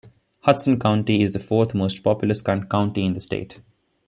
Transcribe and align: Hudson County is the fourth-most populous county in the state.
Hudson 0.45 0.79
County 0.79 1.21
is 1.21 1.33
the 1.33 1.37
fourth-most 1.39 2.03
populous 2.03 2.41
county 2.41 3.05
in 3.05 3.13
the 3.13 3.19
state. 3.21 3.59